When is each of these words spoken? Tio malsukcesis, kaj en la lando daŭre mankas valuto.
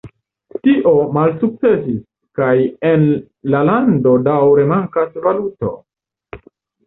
Tio 0.67 0.91
malsukcesis, 1.17 1.99
kaj 2.39 2.55
en 2.91 3.05
la 3.55 3.61
lando 3.69 4.13
daŭre 4.29 4.63
mankas 4.71 5.19
valuto. 5.27 5.75